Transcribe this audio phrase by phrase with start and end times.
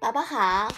[0.00, 0.68] 宝宝好，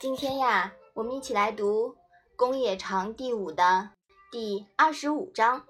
[0.00, 1.90] 今天呀，我们一起来读
[2.34, 3.90] 《公冶长》第五的
[4.32, 5.64] 第二十五章。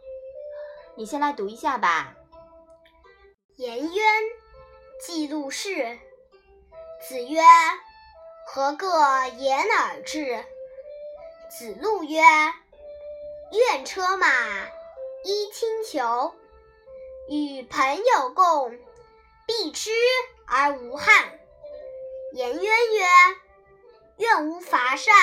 [0.97, 2.15] 你先来读一下吧。
[3.57, 4.05] 颜渊
[5.05, 5.99] 记录事。
[7.07, 7.43] 子曰
[8.49, 8.89] ：“何个
[9.37, 10.43] 言而至？”
[11.53, 12.23] 子路曰
[13.53, 14.27] ：“愿车马，
[15.25, 16.33] 衣轻裘，
[17.29, 18.71] 与朋友共，
[19.47, 19.91] 避之
[20.47, 21.38] 而无憾。”
[22.33, 23.07] 颜渊曰
[24.19, 25.15] ：“愿无伐善，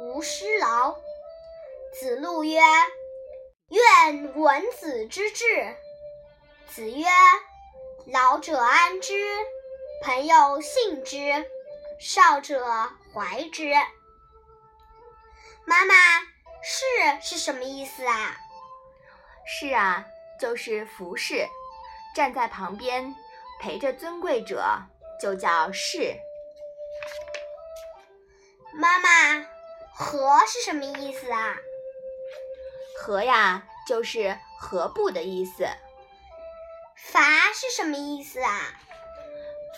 [0.00, 0.96] 无施劳。”
[1.98, 2.60] 子路曰
[3.68, 5.44] ：“愿闻子之志。”
[6.68, 7.04] 子曰
[8.06, 9.12] ：“老者安之。”
[10.04, 11.44] 朋友信之，
[12.00, 12.64] 少者
[13.14, 13.72] 怀之。
[15.64, 15.94] 妈妈，
[16.62, 16.84] 侍
[17.20, 18.36] 是什么意思啊？
[19.46, 20.04] 是啊，
[20.40, 21.46] 就是服侍，
[22.16, 23.14] 站在旁边
[23.60, 24.64] 陪着尊贵者，
[25.22, 26.16] 就叫是。
[28.74, 29.46] 妈妈，
[29.94, 31.56] 和是什么意思啊？
[32.98, 35.64] 和呀，就是和不的意思。
[36.96, 37.20] 伐
[37.54, 38.74] 是什么意思啊？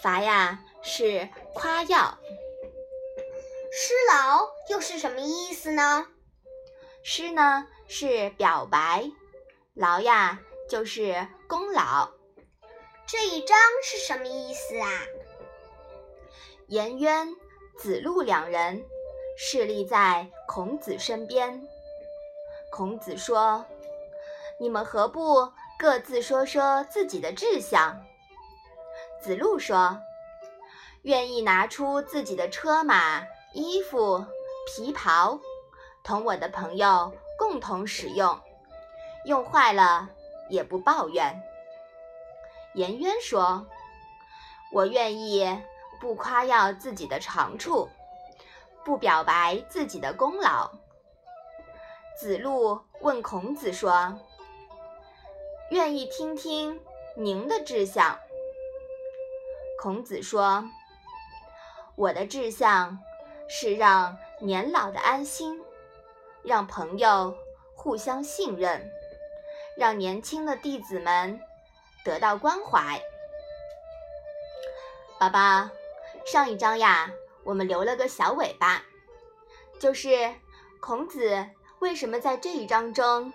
[0.02, 2.18] 伐呀是夸耀，
[3.70, 6.06] 施劳又是什么意思呢？
[7.02, 9.10] 施呢是表白，
[9.74, 10.38] 劳呀
[10.70, 12.10] 就是功劳。
[13.06, 14.88] 这一章是什么意思啊？
[16.68, 17.28] 颜渊、
[17.76, 18.82] 子路两人
[19.36, 21.62] 侍立在孔子身边。
[22.70, 23.64] 孔子说
[24.58, 28.02] ：“你们何不各自说说自己的志向？”
[29.20, 30.00] 子路说
[31.02, 34.24] ：“愿意拿出自己的车马、衣服、
[34.66, 35.38] 皮袍，
[36.02, 38.40] 同我的朋友共同使用，
[39.26, 40.08] 用坏了
[40.48, 41.42] 也不抱怨。”
[42.74, 43.66] 颜渊说
[44.72, 45.60] ：“我愿意
[46.00, 47.88] 不夸耀自己的长处，
[48.84, 50.70] 不表白自己的功劳。”
[52.16, 54.18] 子路问孔子说
[55.70, 56.80] ：“愿意听听
[57.16, 58.18] 您的志向。”
[59.82, 60.64] 孔子说
[61.96, 62.98] ：“我的志向
[63.48, 65.60] 是让年老的安心，
[66.42, 67.36] 让朋友
[67.74, 68.90] 互相信任，
[69.76, 71.40] 让年轻的弟子们
[72.04, 73.02] 得到关怀。”
[75.18, 75.68] 宝宝，
[76.24, 77.10] 上一章呀，
[77.44, 78.82] 我们留了个小尾巴，
[79.78, 80.34] 就是
[80.80, 81.46] 孔子
[81.80, 83.30] 为什么在这一章中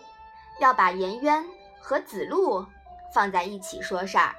[0.59, 1.45] 要把颜渊
[1.79, 2.65] 和子路
[3.13, 4.33] 放在一起说事儿。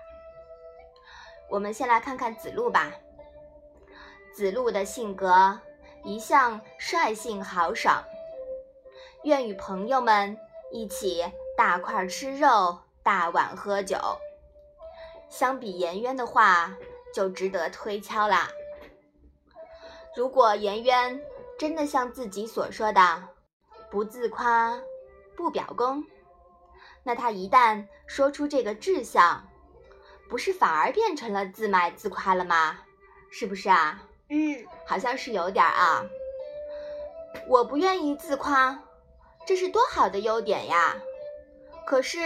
[1.48, 2.92] 我们先来看看子路吧。
[4.32, 5.60] 子路的性格
[6.02, 8.02] 一向率性豪爽，
[9.22, 10.36] 愿与朋友们
[10.72, 11.24] 一起
[11.56, 13.96] 大块吃肉、大碗喝酒。
[15.28, 16.76] 相比颜渊的话，
[17.14, 18.48] 就值得推敲啦。
[20.16, 21.22] 如果颜渊
[21.58, 23.22] 真的像自己所说的，
[23.90, 24.80] 不自夸、
[25.36, 26.04] 不表功，
[27.02, 29.48] 那他一旦说出这个志向，
[30.28, 32.80] 不是反而变成了自卖自夸了吗？
[33.30, 34.02] 是不是啊？
[34.28, 36.04] 嗯，好像是有点啊。
[37.46, 38.82] 我不愿意自夸，
[39.46, 40.96] 这是多好的优点呀！
[41.86, 42.18] 可是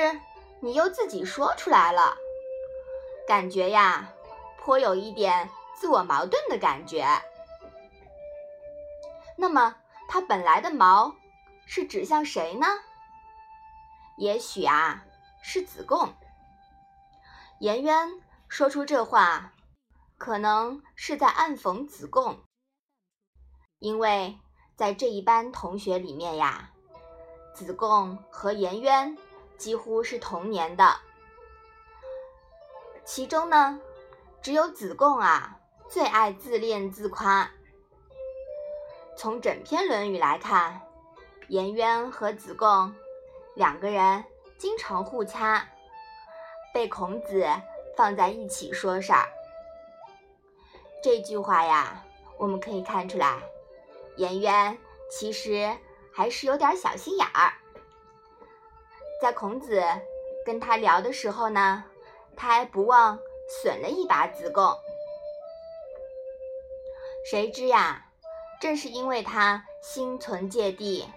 [0.61, 2.17] 你又自己说出来了，
[3.27, 4.13] 感觉呀，
[4.65, 7.07] 颇有一点自我矛盾的感觉。
[9.37, 9.77] 那么，
[10.09, 11.15] 它本来的矛
[11.67, 12.67] 是指向谁呢？
[14.17, 15.05] 也许啊，
[15.43, 16.15] 是子贡。
[17.61, 18.11] 颜渊
[18.49, 19.53] 说出这话，
[20.17, 22.41] 可能是在暗讽子贡，
[23.81, 24.39] 因为
[24.77, 26.71] 在这一班同学里面呀，
[27.53, 29.19] 子贡和颜渊
[29.59, 30.97] 几乎是同年的，
[33.05, 33.79] 其中呢，
[34.45, 37.51] 只有子贡啊最爱自恋自夸。
[39.17, 40.83] 从整篇《论语》来看，
[41.49, 42.95] 颜渊和子贡
[43.55, 44.23] 两个人
[44.59, 45.67] 经常互掐。
[46.75, 47.47] 被孔子
[47.97, 49.27] 放在一起说事儿，
[51.03, 52.05] 这句话呀，
[52.37, 53.39] 我们可以看出来，
[54.19, 54.77] 颜渊
[55.11, 55.75] 其实
[56.13, 57.51] 还是有点小心眼儿。
[59.23, 59.83] 在孔子
[60.45, 61.83] 跟他聊的时候呢，
[62.37, 63.19] 他还不忘
[63.49, 64.77] 损了一把子贡。
[67.31, 68.07] 谁知呀，
[68.61, 71.09] 正是因为他心存芥蒂，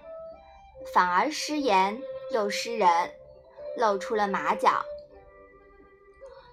[0.93, 2.01] 反而失言
[2.31, 3.13] 又失人，
[3.77, 4.83] 露出了马脚。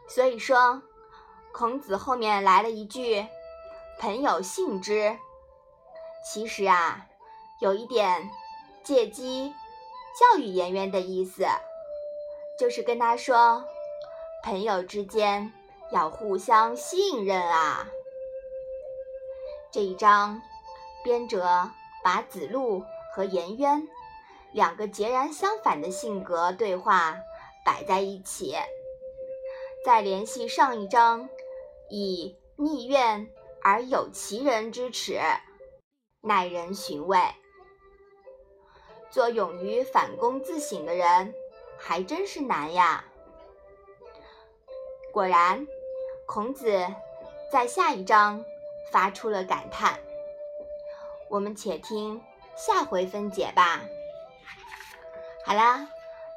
[0.09, 0.83] 所以说，
[1.53, 3.27] 孔子后面来了一句
[3.99, 5.17] “朋友信之”，
[6.27, 7.07] 其实啊，
[7.61, 8.29] 有一点
[8.83, 9.55] 借机
[10.19, 11.47] 教育颜渊的意思，
[12.59, 13.65] 就是跟他说，
[14.43, 15.53] 朋友之间
[15.91, 17.87] 要互相信任啊。
[19.71, 20.41] 这一章，
[21.03, 21.71] 编者
[22.03, 22.85] 把子路
[23.15, 23.89] 和颜渊
[24.53, 27.17] 两个截然相反的性格对话
[27.65, 28.55] 摆在一起，
[29.85, 31.29] 再联系上一章，
[31.89, 33.29] 以逆怨
[33.63, 35.19] 而有其人之耻，
[36.21, 37.19] 耐人寻味。
[39.11, 41.35] 做勇于反躬自省的人，
[41.79, 43.05] 还真是难呀。
[45.15, 45.67] 果然，
[46.27, 46.87] 孔子
[47.51, 48.45] 在下一章。
[48.93, 49.99] 发出了感叹。
[51.29, 52.23] 我们且听
[52.55, 53.81] 下回分解吧。
[55.45, 55.89] 好啦，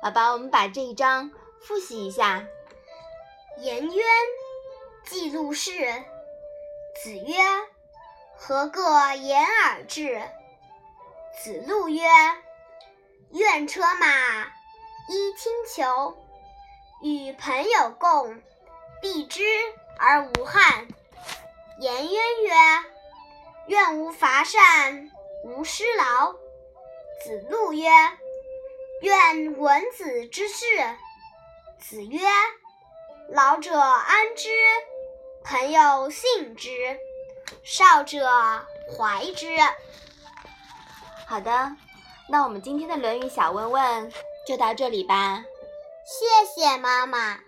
[0.02, 1.30] 宝宝，我们把这一章
[1.62, 2.48] 复习一下。
[3.60, 4.06] 颜渊
[5.06, 5.72] 记录事。
[7.04, 7.38] 子曰
[8.36, 10.20] ：“何个言而至？”
[11.40, 12.08] 子路曰
[13.34, 14.46] ：“愿车马，
[15.10, 16.18] 衣轻裘，
[17.04, 18.42] 与朋友共，
[19.02, 19.44] 避之
[19.98, 20.88] 而无憾。”
[21.80, 22.54] 颜渊曰
[23.68, 25.12] ：“愿无伐善，
[25.44, 26.34] 无施劳。”
[27.24, 27.90] 子路曰
[29.02, 30.66] ：“愿闻子之事。”
[31.80, 32.20] 子曰
[33.30, 34.50] ：“老者安之，
[35.44, 37.00] 朋友信之，
[37.64, 38.28] 少者
[38.98, 39.58] 怀之。”
[41.28, 41.76] 好的，
[42.30, 44.12] 那我们今天的《论语》小问问
[44.48, 45.44] 就到这里吧。
[46.06, 47.47] 谢谢妈妈。